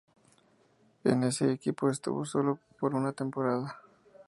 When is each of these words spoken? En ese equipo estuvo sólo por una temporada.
En 1.03 1.21
ese 1.23 1.51
equipo 1.51 1.87
estuvo 1.87 2.25
sólo 2.25 2.57
por 2.79 2.95
una 2.95 3.13
temporada. 3.13 3.79